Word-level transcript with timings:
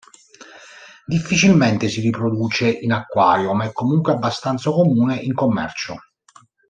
Difficilmente 1.05 1.87
si 1.87 2.01
riproduce 2.01 2.67
in 2.67 2.91
acquario, 2.91 3.53
ma 3.53 3.65
è 3.65 3.71
comunque 3.71 4.13
abbastanza 4.13 4.71
comune 4.71 5.17
in 5.17 5.35
commercio. 5.35 5.97